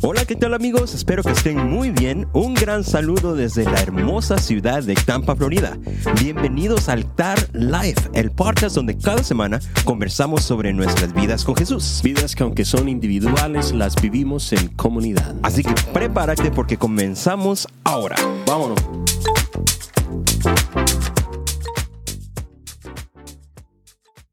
[0.00, 0.94] Hola, ¿qué tal amigos?
[0.94, 2.28] Espero que estén muy bien.
[2.32, 5.76] Un gran saludo desde la hermosa ciudad de Tampa, Florida.
[6.20, 12.00] Bienvenidos al TAR Live, el podcast donde cada semana conversamos sobre nuestras vidas con Jesús.
[12.04, 15.34] Vidas que aunque son individuales, las vivimos en comunidad.
[15.42, 18.14] Así que prepárate porque comenzamos ahora.
[18.46, 18.78] Vámonos.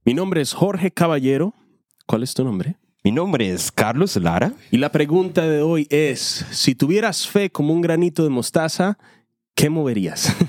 [0.05, 1.55] Mi nombre es Jorge Caballero.
[2.05, 2.77] ¿Cuál es tu nombre?
[3.05, 4.53] Mi nombre es Carlos Lara.
[4.71, 8.97] Y la pregunta de hoy es, si tuvieras fe como un granito de mostaza,
[9.53, 10.35] ¿qué moverías?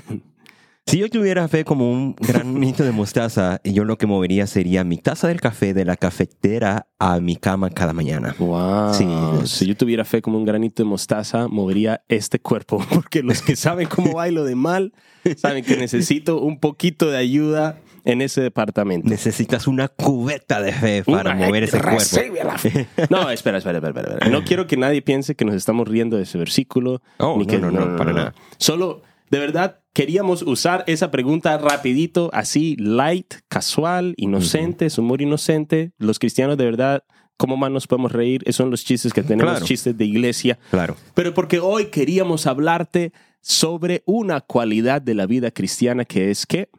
[0.89, 4.97] Si yo tuviera fe como un granito de mostaza, yo lo que movería sería mi
[4.97, 8.33] taza del café de la cafetera a mi cama cada mañana.
[8.39, 8.93] Wow.
[8.93, 9.05] Sí.
[9.43, 12.81] Si yo tuviera fe como un granito de mostaza, movería este cuerpo.
[12.89, 14.93] Porque los que saben cómo bailo de mal,
[15.35, 19.09] saben que necesito un poquito de ayuda en ese departamento.
[19.09, 21.99] Necesitas una cubeta de fe para Una mover ese cuerpo.
[22.45, 22.87] la fe.
[23.09, 24.29] No, espera, espera, espera, espera.
[24.29, 27.01] No quiero que nadie piense que nos estamos riendo de ese versículo.
[27.17, 28.33] Oh, ni no, que, no, no, para nada.
[28.57, 35.91] Solo, de verdad, queríamos usar esa pregunta rapidito, así, light, casual, inocente, es humor inocente.
[35.97, 37.03] Los cristianos, de verdad,
[37.35, 38.41] ¿cómo más nos podemos reír?
[38.45, 39.65] Esos son los chistes que tenemos, Claro.
[39.65, 40.57] chistes de iglesia.
[40.71, 40.95] Claro.
[41.13, 43.11] Pero porque hoy queríamos hablarte
[43.41, 46.69] sobre una cualidad de la vida cristiana que es que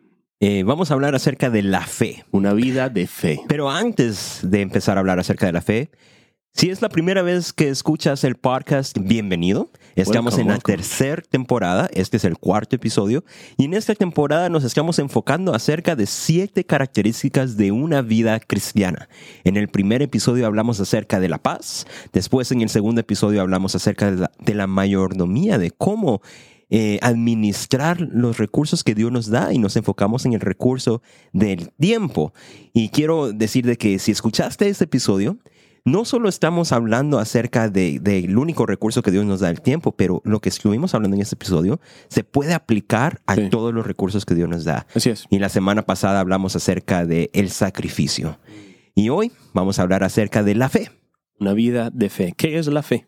[0.40, 2.24] Eh, vamos a hablar acerca de la fe.
[2.30, 3.40] una vida de fe.
[3.48, 5.90] Pero antes de empezar a hablar acerca de la fe,
[6.52, 9.68] si es la primera vez que escuchas el podcast, bienvenido.
[9.96, 13.24] Estamos Welcome, en la tercera temporada, este es el cuarto episodio,
[13.56, 19.08] y en esta temporada nos estamos enfocando acerca de siete características de una vida cristiana.
[19.42, 23.74] En el primer episodio hablamos acerca de la paz, después en el segundo episodio hablamos
[23.74, 26.22] acerca de la, de la mayordomía, de cómo
[26.70, 31.02] eh, administrar los recursos que Dios nos da y nos enfocamos en el recurso
[31.32, 32.32] del tiempo.
[32.72, 35.38] Y quiero decir de que si escuchaste este episodio,
[35.84, 39.92] no solo estamos hablando acerca de- del único recurso que Dios nos da, el tiempo,
[39.92, 43.48] pero lo que estuvimos hablando en este episodio se puede aplicar a Sí.
[43.48, 44.86] todos los recursos que Dios nos da.
[44.94, 45.24] Así es.
[45.30, 48.38] Y la semana pasada hablamos acerca de el sacrificio.
[48.94, 50.90] Y hoy vamos a hablar acerca de la fe.
[51.40, 52.34] Una vida de fe.
[52.36, 53.06] ¿Qué es la fe?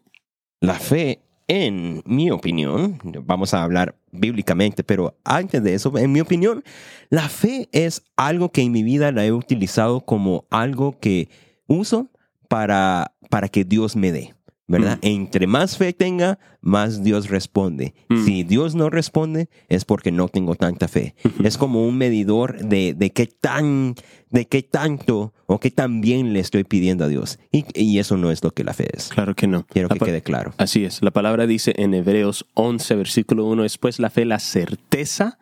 [0.60, 1.20] La fe,
[1.50, 6.62] en mi opinión, vamos a hablar bíblicamente, pero antes de eso, en mi opinión,
[7.08, 11.28] la fe es algo que en mi vida la he utilizado como algo que
[11.66, 12.08] uso
[12.46, 14.32] para, para que Dios me dé.
[14.70, 14.98] ¿Verdad?
[15.02, 17.92] Entre más fe tenga, más Dios responde.
[18.08, 18.24] Mm.
[18.24, 21.16] Si Dios no responde, es porque no tengo tanta fe.
[21.42, 23.96] Es como un medidor de, de qué tan,
[24.30, 27.40] de qué tanto o qué tan bien le estoy pidiendo a Dios.
[27.50, 29.08] Y, y eso no es lo que la fe es.
[29.08, 29.66] Claro que no.
[29.66, 30.54] Quiero La que quede claro.
[30.56, 31.02] Así es.
[31.02, 35.38] La palabra dice en Hebreos 11, versículo 1, después la fe, la certeza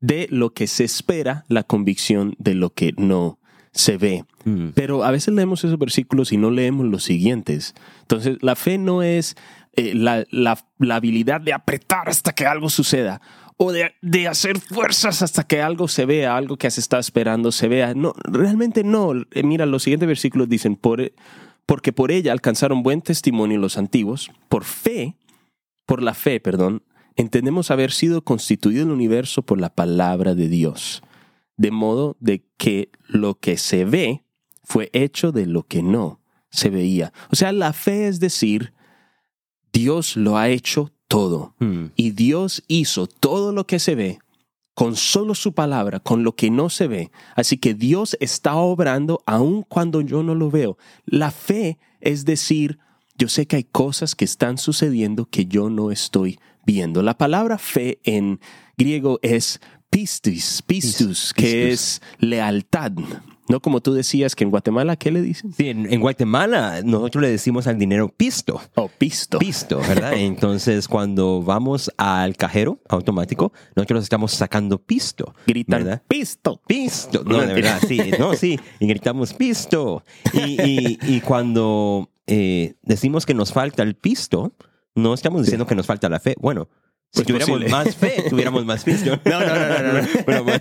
[0.00, 3.37] de lo que se espera, la convicción de lo que no
[3.78, 4.24] se ve.
[4.44, 4.70] Mm.
[4.74, 7.74] Pero a veces leemos esos versículos y no leemos los siguientes.
[8.02, 9.36] Entonces, la fe no es
[9.76, 13.20] eh, la, la- la habilidad de apretar hasta que algo suceda
[13.56, 17.52] o de, de hacer fuerzas hasta que algo se vea, algo que se está esperando
[17.52, 17.94] se vea.
[17.94, 19.12] No, realmente no.
[19.32, 21.12] Eh, Mira, los siguientes versículos dicen, por,
[21.64, 25.14] porque por ella alcanzaron buen testimonio los antiguos, por fe,
[25.86, 26.82] por la fe, perdón,
[27.16, 31.02] entendemos haber sido constituido el universo por la palabra de Dios,
[31.58, 34.24] de modo de que lo que se ve
[34.64, 36.20] fue hecho de lo que no
[36.50, 37.12] se veía.
[37.30, 38.72] O sea, la fe es decir,
[39.72, 41.86] Dios lo ha hecho todo Mm.
[41.96, 44.18] y Dios hizo todo lo que se ve
[44.74, 47.10] con solo su palabra, con lo que no se ve.
[47.34, 50.78] Así que Dios está obrando aun cuando yo no lo veo.
[51.04, 52.78] La fe es decir,
[53.16, 57.02] yo sé que hay cosas que están sucediendo que yo no estoy viendo.
[57.02, 58.38] La palabra fe en
[58.76, 59.60] griego es
[59.90, 62.92] pistis, pistus, que es lealtad.
[63.50, 65.54] No como tú decías que en Guatemala, ¿qué le dicen?
[65.54, 68.60] Sí, en, en Guatemala nosotros le decimos al dinero pisto.
[68.74, 69.38] Oh, pisto.
[69.38, 70.12] Pisto, ¿verdad?
[70.16, 75.34] Entonces, cuando vamos al cajero automático, nosotros estamos sacando pisto.
[75.46, 76.02] Gritan ¿verdad?
[76.06, 76.60] pisto.
[76.66, 77.24] Pisto.
[77.24, 77.98] No, de verdad, sí.
[78.18, 78.60] No, sí.
[78.80, 80.04] Y gritamos pisto.
[80.34, 84.52] Y, y- y cuando eh, decimos que nos falta el pisto,
[84.94, 86.34] no estamos diciendo que nos falta la fe.
[86.38, 86.68] Bueno,
[87.10, 89.18] si tuviéramos más fe, tuviéramos más pisto.
[89.24, 90.02] No, no, no, no, no.
[90.02, 90.08] no.
[90.26, 90.60] Pero bueno,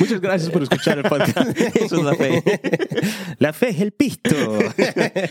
[0.00, 1.58] Muchas gracias por escuchar el podcast.
[1.74, 2.42] Eso es la fe.
[3.38, 4.34] La fe es el pisto.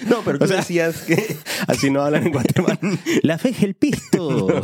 [0.08, 1.38] No, pero tú O sea, decías que...
[1.68, 2.80] Así no hablan en Guatemala.
[3.24, 4.48] La fe es el pisto.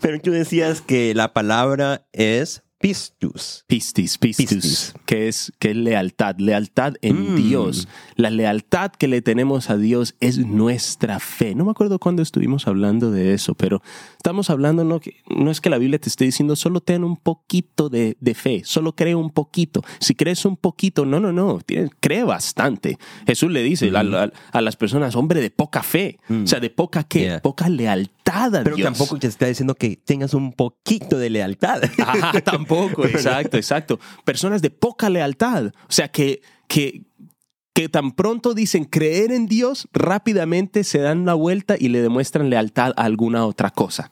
[0.00, 3.64] Pero tú decías que la palabra es pistus.
[3.66, 4.94] Pistis, pistus, Pistis.
[5.06, 7.36] que es que es lealtad, lealtad en Mm.
[7.36, 7.88] Dios.
[8.16, 11.54] La lealtad que le tenemos a Dios es nuestra fe.
[11.54, 13.82] No me acuerdo cuándo estuvimos hablando de eso, pero
[14.16, 17.88] estamos hablando no no es que la Biblia te esté diciendo solo ten un poquito
[17.88, 19.82] de, de fe, solo cree un poquito.
[20.00, 22.98] Si crees un poquito, no, no, no, tienes- cree bastante.
[23.26, 26.70] Jesús le dice a, a- a las personas, hombre de poca fe, o sea, de
[26.70, 27.40] poca qué, Yeah.
[27.42, 28.84] poca lealtad a Pero Dios.
[28.86, 31.82] tampoco te está diciendo que tengas un poquito de lealtad.
[31.98, 32.65] Ajá, tampoco,
[33.04, 33.98] exacto, exacto.
[34.24, 35.66] Personas de poca lealtad.
[35.66, 37.02] O sea, que, que,
[37.74, 42.50] que tan pronto dicen creer en Dios, rápidamente se dan una vuelta y le demuestran
[42.50, 44.10] lealtad a alguna otra cosa.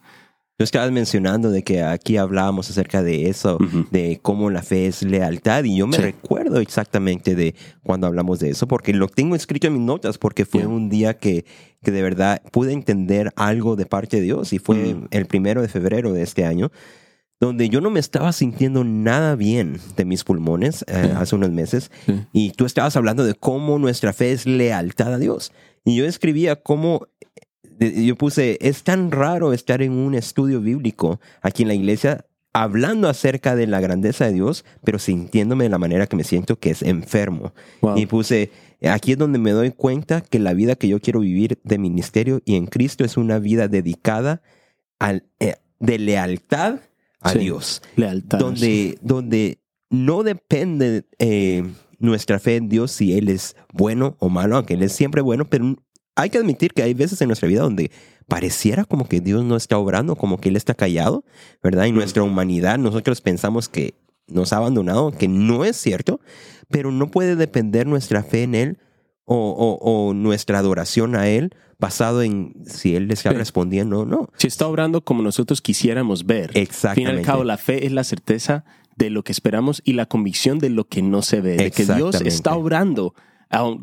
[0.56, 3.58] Tú estabas mencionando de que aquí hablábamos acerca de eso,
[3.90, 6.02] de cómo la fe es lealtad, y yo me Sí.
[6.02, 10.44] recuerdo exactamente de cuando hablamos de eso, porque lo tengo escrito en mis notas, porque
[10.44, 10.68] fue Yeah.
[10.68, 11.44] un día que,
[11.82, 15.08] que de verdad pude entender algo de parte de Dios, y fue Mm.
[15.10, 16.70] el primero de febrero de este año,
[17.46, 21.90] donde yo no me estaba sintiendo nada bien de mis pulmones eh, hace unos meses,
[22.06, 22.20] Sí.
[22.32, 25.52] y tú estabas hablando de cómo nuestra fe es lealtad a Dios.
[25.84, 27.08] Y yo escribía cómo,
[27.62, 32.26] de- yo puse, es tan raro estar en un estudio bíblico aquí en la iglesia
[32.52, 36.58] hablando acerca de la grandeza de Dios, pero sintiéndome de la manera que me siento
[36.58, 37.52] que es enfermo.
[37.80, 37.98] Wow.
[37.98, 38.52] Y puse,
[38.88, 42.42] aquí es donde me doy cuenta que la vida que yo quiero vivir de ministerio
[42.44, 44.40] y en Cristo es una vida dedicada
[45.00, 46.76] al, eh, de lealtad
[47.24, 47.40] a Sí.
[47.40, 48.38] Dios lealtad.
[48.38, 49.58] donde, donde
[49.90, 51.64] no depende eh,
[51.98, 55.48] nuestra fe en Dios si Él es bueno o malo, aunque Él es siempre bueno,
[55.48, 55.76] pero
[56.16, 57.90] hay que admitir que hay veces en nuestra vida donde
[58.28, 61.24] pareciera como que Dios no está obrando, como que Él está callado,
[61.62, 61.86] ¿verdad?
[61.86, 63.94] Y nuestra humanidad, nosotros pensamos que
[64.28, 66.20] nos ha abandonado, que no es cierto,
[66.68, 68.78] pero no puede depender nuestra fe en Él
[69.24, 74.04] o, o- o nuestra adoración a Él basado en si Él le está respondiendo o
[74.06, 74.30] no.
[74.36, 76.50] Si está obrando como nosotros quisiéramos ver.
[76.50, 77.10] Al fin y Exactamente.
[77.20, 78.64] al cabo, la fe es la certeza
[78.96, 81.56] de lo que esperamos y la convicción de lo que no se ve.
[81.56, 82.28] De que Dios Exactamente.
[82.28, 83.14] está obrando.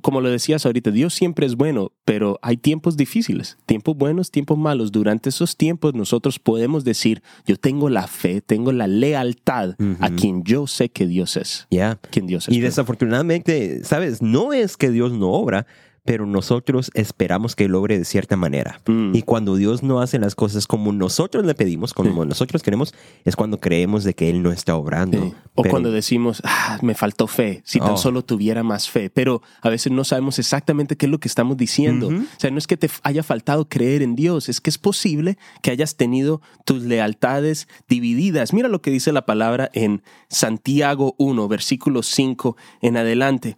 [0.02, 4.58] Como lo decías ahorita, Dios siempre es bueno, pero hay tiempos difíciles, tiempos buenos, tiempos
[4.58, 4.92] malos.
[4.92, 10.44] Durante esos tiempos nosotros podemos decir, yo tengo la fe, tengo la lealtad a quien
[10.44, 11.68] yo sé que Dios es.
[11.72, 12.00] Ya.
[12.12, 12.56] Quien Dios es.
[12.56, 14.22] Y desafortunadamente, ¿sabes?
[14.22, 15.66] No es que Dios no obra,
[16.03, 18.81] pero nosotros esperamos que Él obre de cierta manera.
[18.88, 19.15] Mm.
[19.15, 22.94] Y cuando Dios no hace las cosas como nosotros le pedimos, como nosotros queremos,
[23.24, 25.21] es cuando creemos de que Él no está obrando.
[25.21, 25.33] Sí.
[25.53, 27.98] O Pero- cuando decimos, ah, me faltó fe, si tan Oh.
[27.98, 29.09] solo tuviera más fe.
[29.12, 32.07] Pero a veces no sabemos exactamente qué es lo que estamos diciendo.
[32.07, 35.38] O sea, no es que te haya faltado creer en Dios, es que es posible
[35.62, 38.53] que hayas tenido tus lealtades divididas.
[38.53, 43.57] Mira lo que dice la palabra en Santiago 1, versículo 5 en adelante.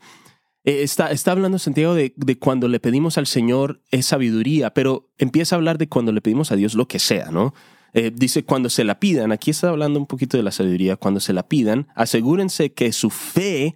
[0.65, 5.09] Eh, Está, está hablando Santiago de, de cuando le pedimos al Señor es sabiduría, pero
[5.17, 7.53] empieza a hablar de cuando le pedimos a Dios lo que sea, ¿no?
[7.93, 11.19] Eh, dice cuando se la pidan, aquí está hablando un poquito de la sabiduría, cuando
[11.19, 13.75] se la pidan, asegúrense que su fe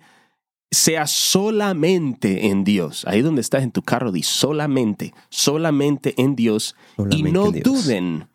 [0.71, 3.05] sea solamente en Dios.
[3.07, 7.63] Ahí donde estás en tu carro, di solamente, solamente en Dios Solamente y no Dios.
[7.63, 8.27] duden.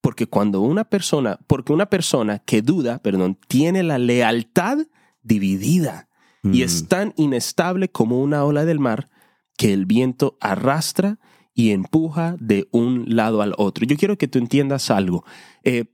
[0.00, 4.78] Porque cuando una persona, porque una persona que duda, perdón, tiene la lealtad
[5.22, 6.08] dividida
[6.42, 6.62] y Mm.
[6.62, 9.08] es tan inestable como una ola del mar
[9.56, 11.18] que el viento arrastra
[11.54, 13.84] y empuja de un lado al otro.
[13.86, 15.24] Yo quiero que tú entiendas algo.
[15.62, 15.84] Eh,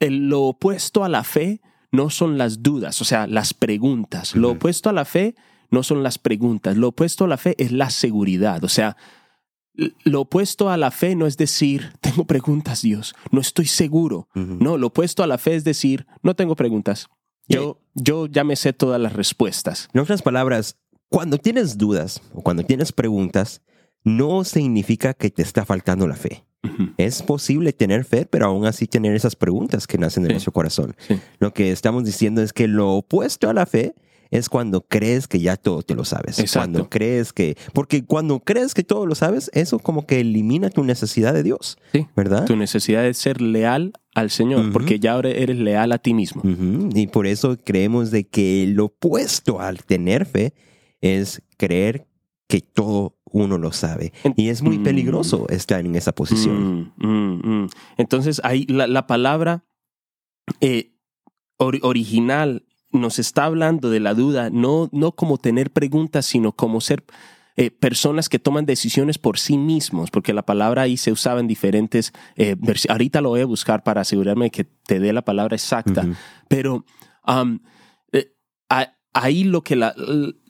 [0.00, 1.60] lo opuesto a la fe
[1.92, 4.36] no son las dudas, o sea, las preguntas.
[4.36, 5.34] Lo opuesto a la fe
[5.70, 6.76] no son las preguntas.
[6.76, 8.62] Lo opuesto a la fe es la seguridad.
[8.64, 8.96] O sea,
[10.04, 14.28] lo opuesto a la fe no es decir, tengo preguntas, Dios, no estoy seguro.
[14.34, 17.08] No, lo opuesto a la fe es decir, no tengo preguntas.
[17.50, 19.88] Yo, yo ya me sé todas las respuestas.
[19.92, 20.76] En otras palabras,
[21.08, 23.60] cuando tienes dudas o cuando tienes preguntas,
[24.04, 26.44] no significa que te está faltando la fe.
[26.98, 30.32] Es posible tener fe, pero aún así tener esas preguntas que nacen de Sí.
[30.34, 30.94] nuestro corazón.
[31.08, 31.18] Sí.
[31.38, 33.94] Lo que estamos diciendo es que lo opuesto a la fe
[34.30, 36.38] es cuando crees que ya todo te lo sabes.
[36.38, 36.60] Exacto.
[36.70, 37.56] Cuando crees que...
[37.72, 41.78] Porque cuando crees que todo lo sabes, eso como que elimina tu necesidad de Dios,
[41.92, 42.06] Sí.
[42.16, 42.44] ¿verdad?
[42.46, 46.42] Tu necesidad de ser leal al Señor, porque ya ahora eres leal a ti mismo.
[46.94, 50.52] Y por eso creemos de que lo opuesto al tener fe
[51.00, 52.06] es creer
[52.48, 54.12] que todo uno lo sabe.
[54.36, 54.82] Y es muy Mm.
[54.82, 56.92] peligroso estar en esa posición.
[56.96, 57.68] Mm, mm, mm.
[57.96, 59.64] Entonces, ahí la, la palabra
[60.60, 60.92] eh,
[61.58, 66.80] or- original nos está hablando de la duda, no, no como tener preguntas, sino como
[66.80, 67.04] ser
[67.56, 71.46] eh, personas que toman decisiones por sí mismos, porque la palabra ahí se usaba en
[71.46, 72.56] diferentes eh,
[72.88, 76.02] Ahorita lo voy a buscar para asegurarme de que te dé la palabra exacta.
[76.48, 76.84] Pero
[77.26, 77.58] um,
[78.12, 78.32] eh,
[78.68, 79.94] a- ahí lo que la,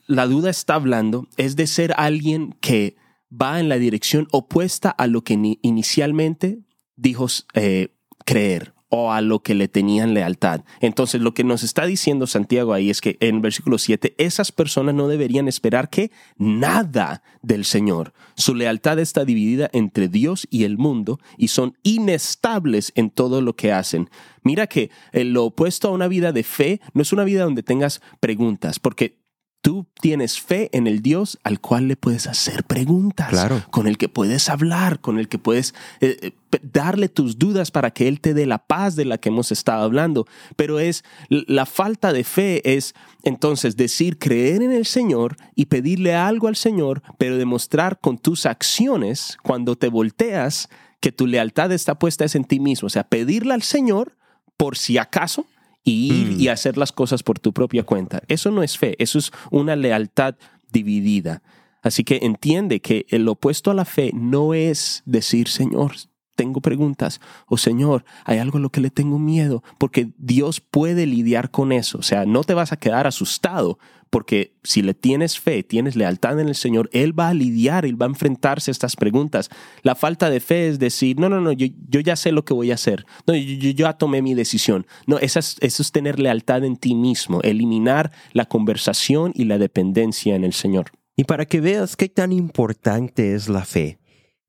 [0.07, 2.95] la duda está hablando es de ser alguien que
[3.31, 6.59] va en la dirección opuesta a lo que ni- inicialmente
[6.95, 7.95] dijo eh,
[8.25, 10.61] creer o a lo que le tenían lealtad.
[10.81, 14.93] Entonces, lo que nos está diciendo Santiago ahí es que en versículo 7, esas personas
[14.93, 18.13] no deberían esperar que nada del Señor.
[18.35, 23.55] Su lealtad está dividida entre Dios y el mundo y son inestables en todo lo
[23.55, 24.09] que hacen.
[24.43, 27.63] Mira que eh, lo opuesto a una vida de fe no es una vida donde
[27.63, 29.20] tengas preguntas, porque
[29.61, 33.63] Tú tienes fe en el Dios al cual le puedes hacer preguntas, Claro.
[33.69, 37.91] con el que puedes hablar, con el que puedes eh, eh, darle tus dudas para
[37.91, 40.25] que Él te dé la paz de la que hemos estado hablando.
[40.55, 46.15] Pero es la falta de fe es entonces decir creer en el Señor y pedirle
[46.15, 50.69] algo al Señor, pero demostrar con tus acciones cuando te volteas
[51.01, 52.87] que tu lealtad está puesta es en ti mismo.
[52.87, 54.17] O sea, pedirle al Señor
[54.57, 55.45] por si acaso
[55.83, 56.39] y ir Mm.
[56.41, 58.21] y hacer las cosas por tu propia cuenta.
[58.27, 60.35] Eso no es fe, eso es una lealtad
[60.71, 61.41] dividida.
[61.81, 65.93] Así que entiende que el opuesto a la fe no es decir, Señor,
[66.35, 71.05] tengo preguntas o Señor, hay algo a lo que le tengo miedo, porque Dios puede
[71.05, 71.97] lidiar con eso.
[71.99, 73.77] O sea, no te vas a quedar asustado,
[74.09, 78.01] porque si le tienes fe, tienes lealtad en el Señor, Él va a lidiar, Él
[78.01, 79.49] va a enfrentarse a estas preguntas.
[79.83, 82.53] La falta de fe es decir, no, no, no, yo, yo ya sé lo que
[82.53, 83.05] voy a hacer.
[83.25, 84.85] No, yo, yo- ya tomé mi decisión.
[85.07, 89.57] No, esa es- eso es tener lealtad en ti mismo, eliminar la conversación y la
[89.57, 90.91] dependencia en el Señor.
[91.15, 93.99] Y para que veas qué tan importante es la fe,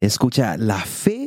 [0.00, 1.22] escucha, la fe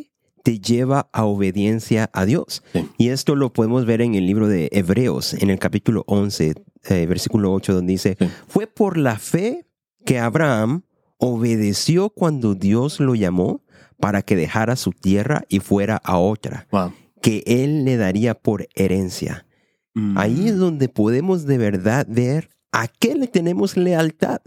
[0.46, 2.62] te lleva a obediencia a Dios.
[2.72, 2.88] Sí.
[3.00, 6.54] Y esto lo podemos ver en el libro de Hebreos, en el capítulo 11,
[6.88, 8.28] eh, versículo 8, donde dice, Sí.
[8.48, 9.66] fue por la fe
[10.06, 10.84] que Abraham
[11.18, 13.64] obedeció cuando Dios lo llamó
[14.00, 16.94] para que dejara su tierra y fuera a otra, Wow.
[17.24, 19.48] que él le daría por herencia.
[19.96, 20.16] Mm.
[20.16, 24.42] Ahí es donde podemos de verdad ver a qué le tenemos lealtad.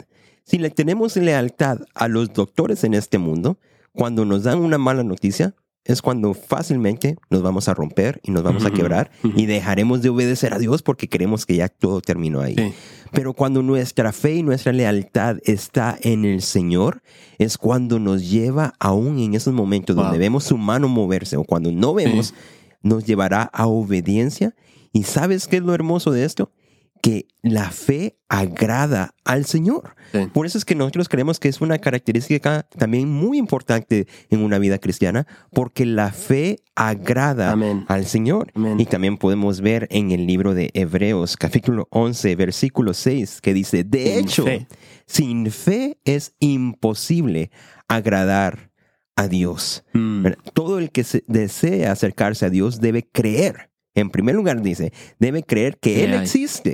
[0.44, 3.58] Si le tenemos lealtad a los doctores en este mundo,
[3.92, 8.42] cuando nos dan una mala noticia, es cuando fácilmente nos vamos a romper y nos
[8.42, 12.40] vamos a quebrar y dejaremos de obedecer a Dios porque creemos que ya todo terminó
[12.40, 12.54] ahí.
[12.56, 12.74] Sí.
[13.10, 17.02] Pero cuando nuestra fe y nuestra lealtad está en el Señor,
[17.38, 20.04] es cuando nos lleva aún en esos momentos Wow.
[20.04, 22.34] donde vemos su mano moverse o cuando no vemos,
[22.82, 24.54] nos llevará a obediencia.
[24.92, 26.50] ¿Y sabes qué es lo hermoso de esto?
[27.00, 29.94] Que la fe agrada al Señor.
[30.12, 30.26] Sí.
[30.32, 34.58] Por eso es que nosotros creemos que es una característica también muy importante en una
[34.58, 37.84] vida cristiana, porque la fe agrada Amén.
[37.88, 38.50] al Señor.
[38.54, 38.80] Amén.
[38.80, 43.84] Y también podemos ver en el libro de Hebreos, capítulo 11, versículo 6, que dice,
[43.84, 44.66] de Sin hecho, fe.
[45.06, 47.50] sin fe es imposible
[47.88, 48.70] agradar
[49.16, 49.84] a Dios.
[49.94, 50.26] Mm.
[50.54, 53.70] Todo el que se- desea acercarse a Dios debe creer.
[53.94, 56.20] En primer lugar dice, debe creer que Él hay.
[56.20, 56.72] existe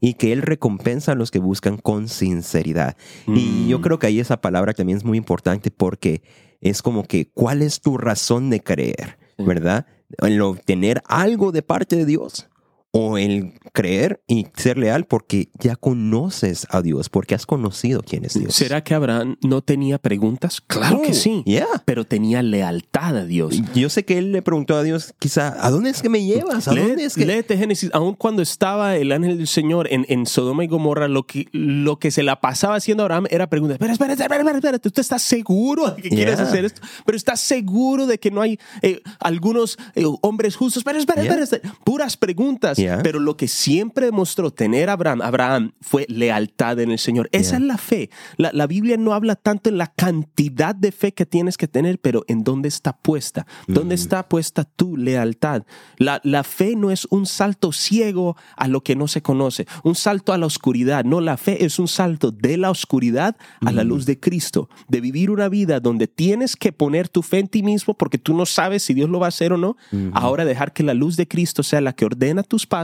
[0.00, 2.96] y que Él recompensa a los que buscan con sinceridad.
[3.26, 3.30] Y
[3.64, 3.68] Mm.
[3.68, 6.22] yo creo que ahí esa palabra también es muy importante porque
[6.60, 9.18] es como que, ¿cuál es tu razón de creer?
[9.38, 9.44] Sí.
[9.44, 9.86] ¿Verdad?
[10.22, 12.48] El obtener algo de parte de Dios
[12.98, 18.24] o el creer y ser leal porque ya conoces a Dios, porque has conocido quién
[18.24, 18.54] es Dios.
[18.54, 20.60] ¿Será que Abraham no tenía preguntas?
[20.60, 21.42] Claro que Oh, sí.
[21.44, 21.66] yeah.
[21.84, 23.54] Pero tenía lealtad a Dios.
[23.74, 26.68] Yo sé que él le preguntó a Dios, quizá, ¿a dónde es que me llevas?
[26.68, 27.26] ¿A dónde es que...?
[27.26, 31.26] Léete Génesis, aun cuando estaba el ángel del Señor en, en Sodoma y Gomorra, lo
[31.26, 34.78] que, lo que se la pasaba haciendo Abraham era preguntar, espera, espera, espera, espera, espera,
[34.78, 36.80] ¿tú estás seguro de que quieres hacer esto?
[37.04, 41.32] Pero estás seguro de que no hay eh, algunos eh, hombres justos, espera, espera, Yeah.
[41.42, 41.74] espera, espera.
[41.84, 42.78] puras preguntas.
[42.86, 43.02] Yeah.
[43.02, 47.28] Pero lo que siempre demostró tener Abraham, Abraham fue lealtad en el Señor.
[47.32, 47.58] Esa Yeah.
[47.58, 48.10] es la fe.
[48.36, 51.98] La, la Biblia no habla tanto en la cantidad de fe que tienes que tener,
[51.98, 53.46] pero en dónde está puesta.
[53.66, 53.98] ¿Dónde Mm.
[53.98, 55.62] está puesta tu lealtad?
[55.98, 59.94] La, la fe no es un salto ciego a lo que no se conoce, un
[59.94, 61.04] salto a la oscuridad.
[61.04, 65.00] No, la fe es un salto de la oscuridad a la luz de Cristo, de
[65.00, 68.46] vivir una vida donde tienes que poner tu fe en ti mismo porque tú no
[68.46, 69.76] sabes si Dios lo va a hacer o no.
[70.12, 72.75] Ahora dejar que la luz de Cristo sea la que ordena tus pasos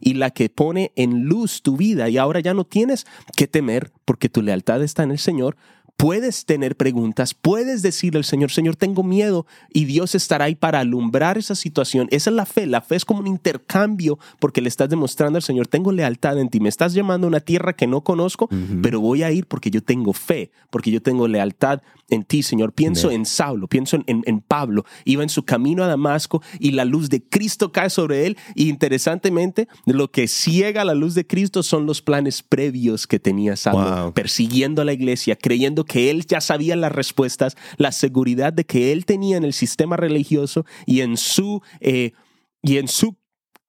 [0.00, 2.08] y la que pone en luz tu vida.
[2.08, 3.06] Y ahora ya no tienes
[3.36, 5.56] que temer porque tu lealtad está en el Señor.
[6.02, 10.80] Puedes tener preguntas, puedes decirle al Señor, Señor, tengo miedo y Dios estará ahí para
[10.80, 12.08] alumbrar esa situación.
[12.10, 12.66] Esa es la fe.
[12.66, 16.48] La fe es como un intercambio porque le estás demostrando al Señor, tengo lealtad en
[16.48, 16.58] ti.
[16.58, 18.48] Me estás llamando a una tierra que no conozco,
[18.82, 22.72] pero voy a ir porque yo tengo fe, porque yo tengo lealtad en ti, Señor.
[22.72, 24.84] Pienso en Saulo, pienso en, en- en Pablo.
[25.04, 28.36] Iba en su camino a Damasco y la luz de Cristo cae sobre él.
[28.56, 33.54] Y interesantemente, lo que ciega la luz de Cristo son los planes previos que tenía
[33.56, 34.12] Saulo, Wow.
[34.14, 38.92] persiguiendo a la iglesia, creyendo que él ya sabía las respuestas, la seguridad de que
[38.92, 42.12] él tenía en el sistema religioso y en su, eh,
[42.62, 43.16] y en su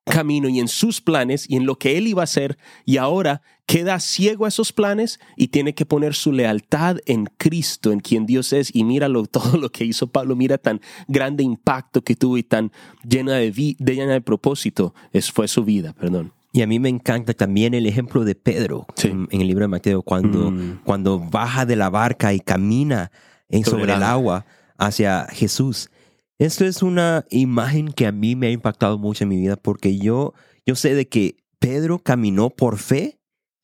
[0.06, 3.42] camino y en sus planes y en lo que él iba a hacer y ahora
[3.66, 8.26] queda ciego a esos planes y tiene que poner su lealtad en Cristo, en quien
[8.26, 12.38] Dios es y míralo todo lo que hizo Pablo, mira tan grande impacto que tuvo
[12.38, 12.72] y tan
[13.08, 16.34] llena de, de llena de propósito, es, fue su vida, perdón.
[16.56, 20.04] Y a mí me encanta también el ejemplo de Pedro en, el libro de Mateo,
[20.04, 20.82] cuando, mm.
[20.84, 23.12] cuando baja de la barca y camina
[23.50, 24.46] en, sobre, el agua
[24.78, 25.90] hacia Jesús.
[26.38, 29.98] Esto es una imagen que a mí me ha impactado mucho en mi vida porque
[29.98, 33.20] yo, yo sé de que Pedro caminó por fe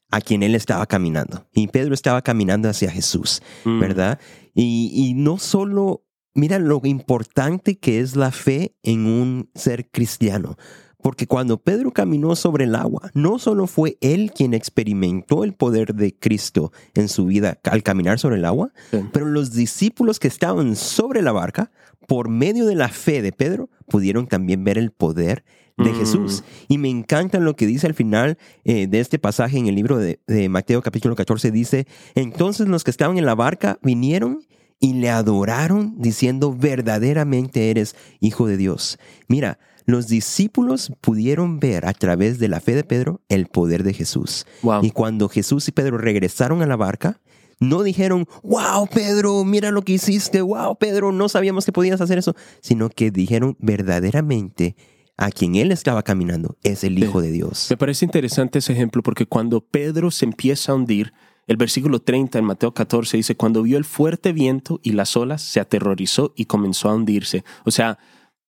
[0.09, 1.47] a quien él estaba caminando.
[1.53, 3.79] Y Pedro estaba caminando hacia Jesús, mm.
[3.79, 4.19] ¿verdad?
[4.55, 10.57] Y, y no solo, mira lo importante que es la fe en un ser cristiano.
[11.01, 15.95] Porque cuando Pedro caminó sobre el agua, no solo fue él quien experimentó el poder
[15.95, 18.71] de Cristo en su vida al caminar sobre el agua,
[19.13, 21.71] pero los discípulos que estaban sobre la barca,
[22.07, 25.45] por medio de la fe de Pedro, pudieron también ver el poder
[25.77, 25.95] de mm.
[25.95, 26.43] Jesús.
[26.67, 29.97] Y me encanta lo que dice al final eh, de este pasaje en el libro
[29.97, 34.41] de, de Mateo capítulo 14, dice, entonces los que estaban en la barca vinieron
[34.79, 38.97] y le adoraron diciendo, verdaderamente eres hijo de Dios.
[39.27, 43.93] Mira, los discípulos pudieron ver a través de la fe de Pedro el poder de
[43.93, 44.45] Jesús.
[44.81, 47.19] Y cuando Jesús y Pedro regresaron a la barca,
[47.59, 52.17] no dijeron, wow, Pedro, mira lo que hiciste, wow, Pedro, no sabíamos que podías hacer
[52.17, 54.75] eso, sino que dijeron verdaderamente
[55.17, 57.67] a quien él estaba caminando es el Hijo de Dios.
[57.69, 61.13] Me parece interesante ese ejemplo porque cuando Pedro se empieza a hundir,
[61.47, 65.41] el versículo 30 en Mateo 14 dice, cuando vio el fuerte viento y las olas,
[65.41, 67.43] se aterrorizó y comenzó a hundirse.
[67.65, 67.97] O sea,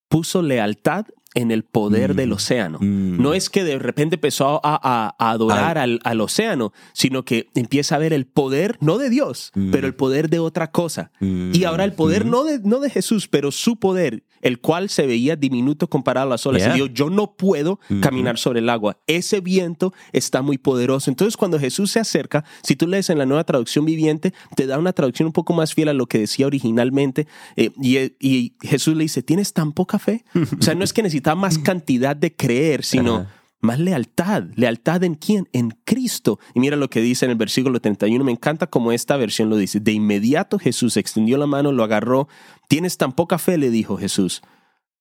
[0.08, 2.34] puso lealtad en el poder del mm.
[2.34, 2.78] océano.
[2.82, 3.22] Mm.
[3.22, 8.14] No es que de repente empezó a, adorar al, océano, sino que empieza a ver
[8.14, 9.72] el poder, no de Dios, mm.
[9.72, 11.12] pero el poder de otra cosa.
[11.20, 15.08] Y ahora el poder no, de, no de Jesús, pero su poder, el cual se
[15.08, 16.68] veía diminuto comparado a las olas.
[16.68, 18.00] Y dijo, yo no puedo mm-hmm.
[18.02, 18.98] caminar sobre el agua.
[19.08, 21.10] Ese viento está muy poderoso.
[21.10, 24.78] Entonces cuando Jesús se acerca, si tú lees en la nueva traducción viviente, te da
[24.78, 27.28] una traducción un poco más fiel a lo que decía originalmente.
[27.56, 30.24] Eh, y, y Jesús le dice, ¿tienes tan poca fe?
[30.60, 33.28] O sea, no es que necesitas más cantidad de creer, sino
[33.62, 34.46] más lealtad.
[34.56, 35.48] ¿Lealtad en quién?
[35.54, 36.40] En Cristo.
[36.54, 38.24] Y mira lo que dice en el versículo 31.
[38.24, 39.80] Me encanta como esta versión lo dice.
[39.80, 42.28] De inmediato Jesús extendió la mano, lo agarró.
[42.68, 44.42] Tienes tan poca fe, le dijo Jesús.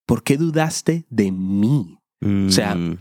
[0.07, 1.99] ¿Por qué dudaste de mí?
[2.23, 2.99] O sea, mm.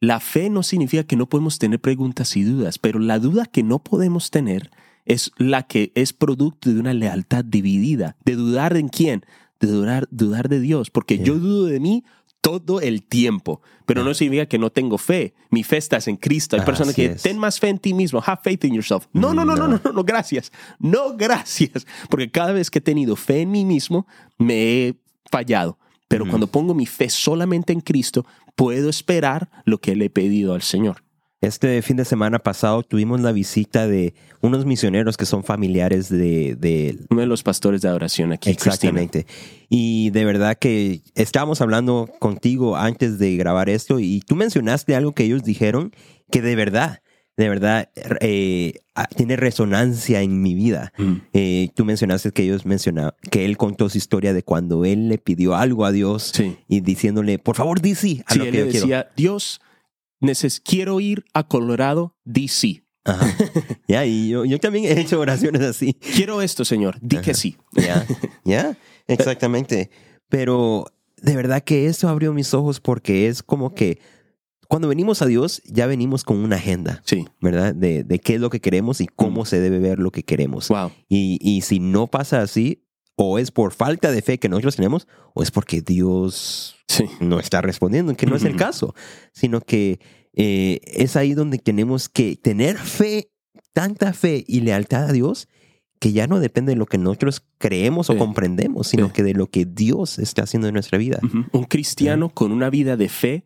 [0.00, 3.62] la fe no significa que no podemos tener preguntas y dudas, pero la duda que
[3.62, 4.70] no podemos tener
[5.04, 9.26] es la que es producto de una lealtad dividida, de dudar en quién,
[9.60, 12.04] de dudar, dudar de Dios, porque yo dudo de mí,
[12.44, 13.62] todo el tiempo.
[13.86, 15.34] Pero no significa que no tengo fe.
[15.50, 16.56] Mi fe está en Cristo.
[16.56, 18.22] Hay personas que ten más fe en ti mismo.
[18.24, 19.06] Have faith in yourself.
[19.14, 20.52] No, no, no, no, no, no, no, gracias.
[20.78, 21.86] No, gracias.
[22.10, 24.94] Porque cada vez que he tenido fe en mí mismo, me he
[25.30, 25.78] fallado.
[26.06, 30.54] Pero cuando pongo mi fe solamente en Cristo, puedo esperar lo que le he pedido
[30.54, 31.02] al Señor.
[31.44, 36.98] Este fin de semana pasado tuvimos la visita de unos misioneros que son familiares de...
[37.10, 38.50] Uno de los pastores de adoración aquí.
[38.50, 39.26] Exactamente.
[39.68, 45.12] Y de verdad que estábamos hablando contigo antes de grabar esto y tú mencionaste algo
[45.12, 45.92] que ellos dijeron
[46.30, 47.02] que de verdad,
[47.36, 48.80] de verdad eh,
[49.14, 50.94] tiene resonancia en mi vida.
[50.96, 51.14] Mm.
[51.34, 55.18] Eh, tú mencionaste que ellos mencionaban, que él contó su historia de cuando él le
[55.18, 56.32] pidió algo a Dios
[56.68, 59.60] y diciéndole, por favor, di sí a lo que él decía, Dios
[60.64, 62.84] quiero ir a Colorado, DC.
[63.86, 65.94] Ya, y yo, también he hecho oraciones así.
[65.94, 67.56] Quiero esto, Señor, di que sí.
[67.72, 68.06] Ya,
[68.44, 69.90] ya, exactamente.
[70.28, 70.86] Pero
[71.20, 73.98] de verdad que eso abrió mis ojos porque es como que
[74.68, 77.26] cuando venimos a Dios ya venimos con una agenda, sí.
[77.40, 77.74] ¿verdad?
[77.74, 79.46] De, qué es lo que queremos y cómo mm.
[79.46, 80.68] se debe ver lo que queremos.
[80.68, 80.90] Wow.
[81.08, 82.83] Y, y si no pasa así,
[83.16, 86.76] o es por falta de fe que nosotros tenemos, o es porque Dios
[87.20, 88.94] no está respondiendo, que no es el caso,
[89.32, 90.00] sino que
[90.32, 93.30] eh, es ahí donde tenemos que tener fe,
[93.72, 95.48] tanta fe y lealtad a Dios,
[96.00, 99.46] que ya no depende de lo que nosotros creemos o comprendemos, sino que de lo
[99.46, 101.18] que Dios está haciendo en nuestra vida.
[101.52, 103.44] Un cristiano con una vida de fe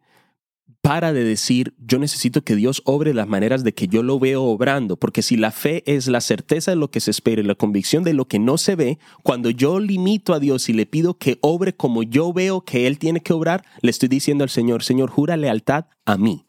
[0.83, 4.45] para de decir, yo necesito que Dios obre las maneras de que yo lo veo
[4.45, 7.55] obrando, porque si la fe es la certeza de lo que se espera y la
[7.55, 11.19] convicción de lo que no se ve, cuando yo limito a Dios y le pido
[11.19, 14.83] que obre como yo veo que Él tiene que obrar, le estoy diciendo al Señor,
[14.83, 16.45] Señor, jura lealtad a mí.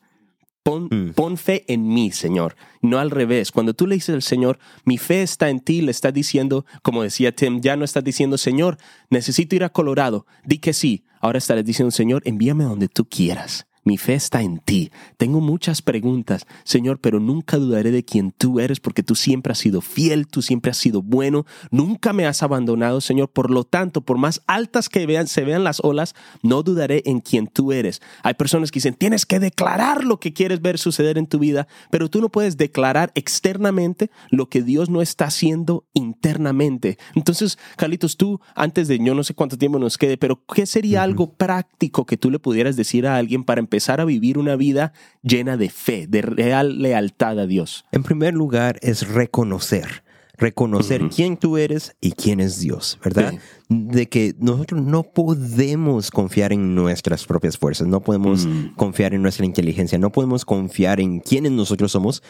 [0.62, 1.14] Pon, mm.
[1.14, 3.52] pon, fe en mí, Señor, no al revés.
[3.52, 7.02] Cuando tú le dices al Señor, mi fe está en ti, le está diciendo, como
[7.02, 8.78] decía Tim, ya no está diciendo, Señor,
[9.10, 10.26] necesito ir a Colorado.
[10.46, 11.06] Di que sí.
[11.22, 13.69] Ahora estarás diciendo, Señor, envíame donde tú quieras.
[13.84, 14.92] Mi fe está en ti.
[15.18, 19.60] Tengo muchas preguntas, Señor, pero nunca dudaré de quién tú eres porque tú siempre has
[19.60, 23.30] sido fiel, tú siempre has sido bueno, nunca me has abandonado, Señor.
[23.30, 27.20] Por lo tanto, por más altas que vean, se vean las olas, no dudaré en
[27.20, 28.02] quién tú eres.
[28.24, 31.68] Hay personas que dicen, tienes que declarar lo que quieres ver suceder en tu vida,
[31.90, 36.98] pero tú no puedes declarar externamente lo que Dios no está haciendo internamente.
[37.16, 41.04] Entonces, Carlitos, tú, antes de yo no sé cuánto tiempo nos quede, pero ¿qué sería
[41.04, 44.94] algo práctico que tú le pudieras decir a alguien para empezar a vivir una vida
[45.22, 47.86] llena de fe, de real lealtad a Dios?
[47.92, 50.04] En primer lugar, es reconocer.
[50.38, 53.34] Reconocer quién tú eres y quién es Dios, ¿verdad?
[53.34, 53.40] Sí.
[53.68, 58.76] De que nosotros no podemos confiar en nuestras propias fuerzas, no podemos Mm.
[58.76, 62.24] confiar en nuestra inteligencia, no podemos confiar en quiénes nosotros somos,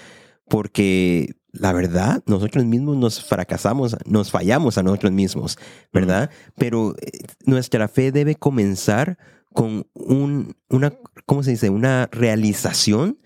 [0.50, 5.60] porque la verdad, nosotros mismos nos fracasamos, nos fallamos a nosotros mismos,
[5.94, 6.32] ¿verdad?
[6.58, 7.12] Pero eh,
[7.46, 9.20] nuestra fe debe comenzar
[9.54, 10.94] con un, una,
[11.26, 11.70] ¿cómo se dice?
[11.70, 13.18] Una realización,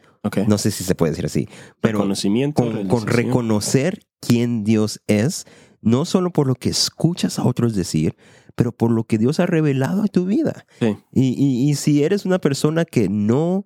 [0.47, 1.49] no sé si se puede decir así,
[1.81, 2.63] pero Reconocimiento.
[2.87, 5.45] con, reconocer quién Dios es,
[5.81, 8.15] no solo por lo que escuchas a otros decir,
[8.55, 10.65] pero por lo que Dios ha revelado a tu vida.
[10.79, 10.95] Sí.
[11.11, 13.65] Y, y- y si eres una persona que no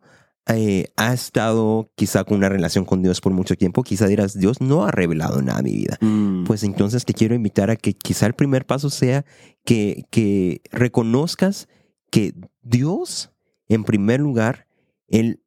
[0.50, 4.62] eh, ha estado quizá con una relación con Dios por mucho tiempo, quizá dirás, Dios
[4.62, 5.98] no ha revelado nada a mi vida.
[6.00, 6.46] Mm.
[6.46, 9.26] Pues entonces te quiero invitar a que quizá el primer paso sea
[9.66, 11.68] que, que reconozcas
[12.10, 13.32] que Dios,
[13.68, 14.68] en primer lugar,
[15.08, 15.42] Él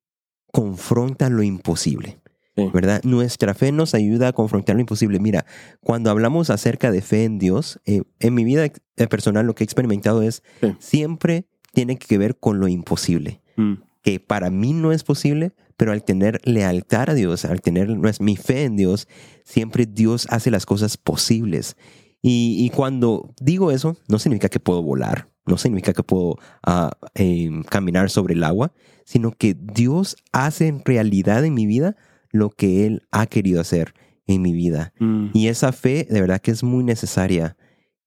[0.52, 2.18] confronta lo imposible.
[2.56, 2.68] Sí.
[2.74, 3.00] ¿Verdad?
[3.04, 5.18] Nuestra fe nos ayuda a confrontar lo imposible.
[5.20, 5.46] Mira,
[5.80, 9.62] cuando hablamos acerca de fe en Dios, eh, en mi vida eh, personal lo que
[9.62, 10.74] he experimentado es Sí.
[10.80, 13.74] siempre tiene que ver con lo imposible Mm.
[14.02, 18.08] que para mí no es posible, pero al tener lealtad a Dios, al tener no
[18.08, 19.06] es mi fe en Dios,
[19.44, 21.76] siempre Dios hace las cosas posibles.
[22.20, 26.92] Y, y cuando digo eso, no significa que puedo volar, no significa que puedo ah,
[27.14, 28.72] eh, caminar sobre el agua,
[29.04, 31.96] sino que Dios hace en realidad en mi vida
[32.30, 33.94] lo que Él ha querido hacer
[34.26, 34.92] en mi vida.
[35.00, 35.28] Mm.
[35.34, 37.56] Y esa fe de verdad que es muy necesaria.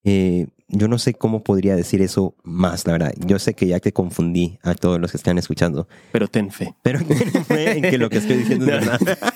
[0.05, 3.13] Eh, yo no sé cómo podría decir eso más, la verdad.
[3.25, 6.73] Yo sé que ya te confundí a todos los que están escuchando, Pero ten fe.
[6.81, 8.91] pero ten fe en que lo que estoy diciendo es No.
[8.91, 9.17] verdad.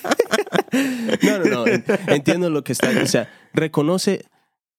[1.22, 1.66] No, no, no.
[1.66, 2.90] en- Entiendo lo que está.
[3.02, 4.24] O sea, reconoce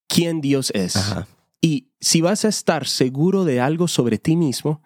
[0.08, 0.96] quién Dios es.
[0.96, 1.28] Ajá.
[1.62, 4.82] Y si vas a estar seguro de algo sobre ti mismo,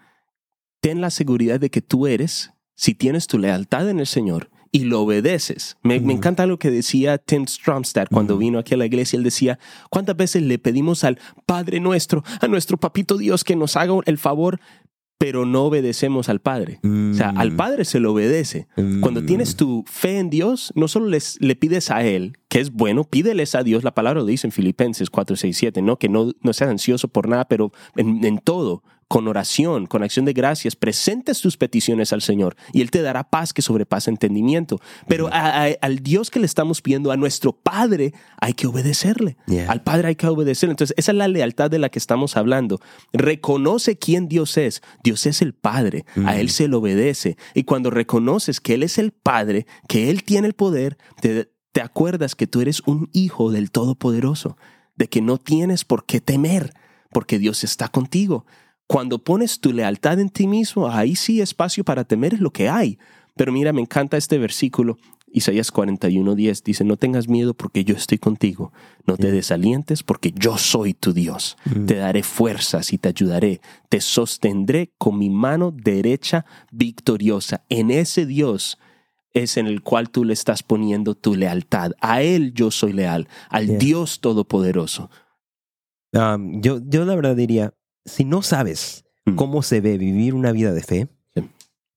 [0.81, 4.85] ten la seguridad de que tú eres, si tienes tu lealtad en el Señor y
[4.85, 5.77] lo obedeces.
[5.83, 9.17] Me, encanta lo que decía Tim Stromstad cuando vino aquí a la iglesia.
[9.17, 9.59] Él decía,
[9.91, 14.17] ¿cuántas veces le pedimos al Padre nuestro, a nuestro papito Dios, que nos haga el
[14.17, 14.59] favor,
[15.19, 16.79] pero no obedecemos al Padre?
[16.83, 18.67] O sea, al Padre se le obedece.
[18.99, 19.25] Cuando Mm.
[19.27, 23.03] tienes tu fe en Dios, no solo les, le pides a Él, que es bueno,
[23.03, 23.83] pídeles a Dios.
[23.83, 25.97] La palabra lo dice en Filipenses 4, 6, 7, ¿no?
[25.97, 30.25] Que no, no seas ansioso por nada, pero en, en todo, con oración, con acción
[30.25, 34.79] de gracias, presentes tus peticiones al Señor y Él te dará paz que sobrepasa entendimiento.
[35.07, 39.35] Pero a- a- al Dios que le estamos pidiendo, a nuestro Padre, hay que obedecerle.
[39.47, 39.71] Yeah.
[39.71, 40.73] Al Padre hay que obedecerle.
[40.73, 42.79] Entonces, esa es la lealtad de la que estamos hablando.
[43.13, 44.81] Reconoce quién Dios es.
[45.03, 46.05] Dios es el Padre.
[46.25, 47.37] A Él se le obedece.
[47.55, 51.81] Y cuando reconoces que Él es el Padre, que Él tiene el poder, te, te
[51.81, 54.57] acuerdas que tú eres un hijo del Todopoderoso,
[54.95, 56.71] de que no tienes por qué temer,
[57.11, 58.45] porque Dios está contigo.
[58.87, 62.69] Cuando pones tu lealtad en ti mismo, ahí sí espacio para temer es lo que
[62.69, 62.99] hay.
[63.35, 64.97] Pero mira, me encanta este versículo.
[65.31, 68.71] Isaías 41:10 dice, no tengas miedo porque yo estoy contigo,
[69.07, 71.57] no te desalientes porque yo soy tu Dios,
[71.87, 73.59] te daré fuerzas y te ayudaré,
[73.89, 77.63] te sostendré con mi mano derecha victoriosa.
[77.69, 78.77] En ese Dios
[79.33, 81.91] es en el cual tú le estás poniendo tu lealtad.
[82.01, 83.77] A Él yo soy leal, al Yeah.
[83.79, 85.09] Dios Todopoderoso.
[86.13, 87.73] Um, yo, yo la verdad diría,
[88.05, 89.35] si no sabes Mm.
[89.35, 91.41] cómo se ve vivir una vida de fe, Sí.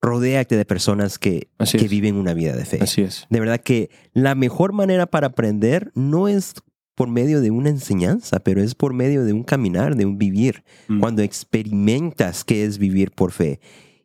[0.00, 1.90] rodéate de personas que, que es.
[1.90, 2.78] viven una vida de fe.
[2.80, 3.26] Así es.
[3.30, 6.54] De verdad que la mejor manera para aprender no es
[6.94, 10.62] por medio de una enseñanza, pero es por medio de un caminar, de un vivir.
[10.88, 11.00] Mm.
[11.00, 13.60] Cuando experimentas qué es vivir por fe.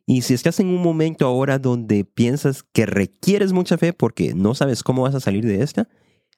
[0.06, 4.54] Y si estás en un momento ahora donde piensas que requieres mucha fe porque no
[4.54, 5.88] sabes cómo vas a salir de esta,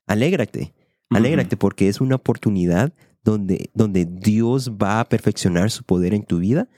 [0.06, 0.74] alégrate.
[1.10, 6.38] Alégrate porque es una oportunidad donde, donde Dios va a perfeccionar su poder en tu
[6.38, 6.68] vida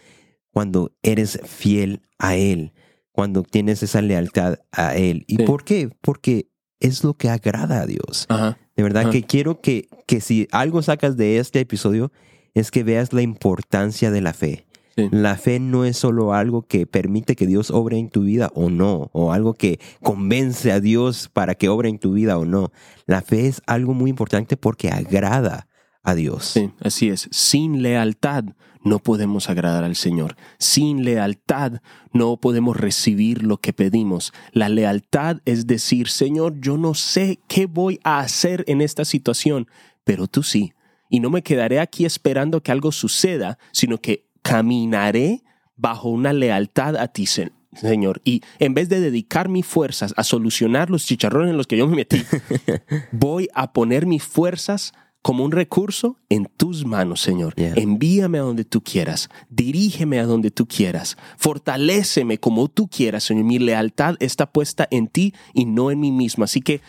[0.50, 2.72] cuando eres fiel a Él,
[3.12, 5.24] cuando tienes esa lealtad a Él.
[5.26, 5.42] ¿Y Sí.
[5.44, 5.90] por qué?
[6.00, 6.48] Porque
[6.80, 8.26] es lo que agrada a Dios.
[8.28, 8.58] Ajá.
[8.76, 9.10] De verdad Ajá.
[9.10, 12.12] que quiero que, que si algo sacas de este episodio
[12.54, 14.65] es que veas la importancia de la fe.
[14.96, 15.08] Sí.
[15.10, 18.70] La fe no es solo algo que permite que Dios obre en tu vida o
[18.70, 22.72] no, o algo que convence a Dios para que obre en tu vida o no.
[23.06, 25.68] La fe es algo muy importante porque agrada
[26.02, 26.44] a Dios.
[26.44, 27.28] Sí, así es.
[27.30, 28.44] Sin lealtad
[28.86, 30.36] no podemos agradar al Señor.
[30.58, 31.80] Sin lealtad
[32.12, 34.32] no podemos recibir lo que pedimos.
[34.52, 39.66] La lealtad es decir, Señor, yo no sé qué voy a hacer en esta situación,
[40.04, 40.72] pero tú sí.
[41.10, 45.42] Y no me quedaré aquí esperando que algo suceda, sino que caminaré
[45.76, 48.22] bajo una lealtad a ti, Señor.
[48.24, 51.88] Y en vez de dedicar mis fuerzas a solucionar los chicharrones en los que yo
[51.88, 52.22] me metí,
[53.12, 54.92] voy a poner mis fuerzas
[55.26, 57.54] como un recurso en tus manos, Señor.
[57.56, 63.44] Envíame a donde tú quieras, dirígeme a donde tú quieras, fortaléceme como tú quieras, Señor.
[63.44, 66.44] Mi lealtad está puesta en ti y no en mí mismo.
[66.44, 66.80] Así que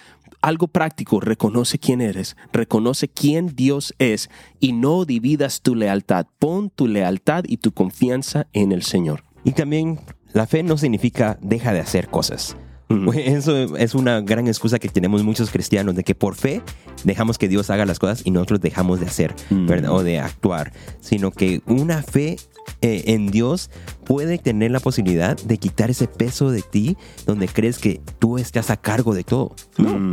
[0.41, 6.28] algo práctico, reconoce quién eres, reconoce quién Dios es y no dividas tu lealtad.
[6.39, 9.23] Pon tu lealtad y tu confianza en el Señor.
[9.43, 10.00] Y también
[10.34, 12.58] la fe no significa deja de hacer cosas.
[12.89, 16.62] Eso es una gran excusa que tenemos muchos cristianos, de que por fe
[17.04, 19.91] dejamos que Dios haga las cosas y nosotros dejamos de hacer, ¿verdad?
[19.91, 20.71] O de actuar,
[21.02, 22.38] sino que una fe
[22.82, 23.69] eh, en Dios
[24.06, 28.69] puede tener la posibilidad de quitar ese peso de ti donde crees que tú estás
[28.69, 29.54] a cargo de todo.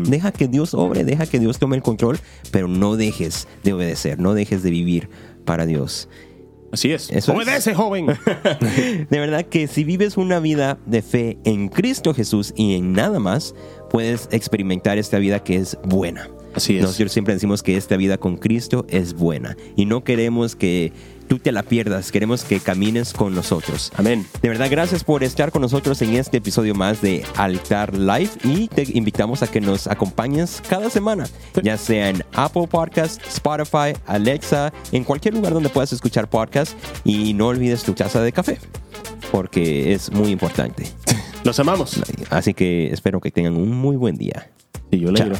[0.05, 2.19] deja que Dios obre, deja que Dios tome el control,
[2.51, 5.09] pero no dejes de obedecer, no dejes de vivir
[5.45, 6.09] para Dios.
[6.75, 7.29] Así es.
[7.29, 8.07] Obedece, joven.
[9.11, 13.21] de verdad que si vives una vida de fe en Cristo Jesús y en nada
[13.21, 13.55] más,
[13.91, 16.29] puedes experimentar esta vida que es buena.
[16.53, 16.83] Así es.
[16.83, 20.93] Nosotros siempre decimos que esta vida con Cristo es buena y no queremos que
[21.29, 22.13] tú te la pierdas.
[22.13, 23.93] Queremos que camines con nosotros.
[23.97, 24.27] Amén.
[24.43, 28.69] De verdad, gracias por estar con nosotros en este episodio más de Altar Live y
[28.69, 31.27] te invitamos a que nos acompañes cada semana,
[31.63, 37.35] ya sea en Apple Podcast, Spotify, Alexa, en cualquier lugar donde puedas escuchar podcast y
[37.35, 38.59] no olvides tu taza de café
[39.35, 40.87] porque es muy importante.
[41.45, 42.01] Los amamos.
[42.31, 44.51] Así que espero que tengan un muy buen día.
[44.93, 45.33] Y yo le.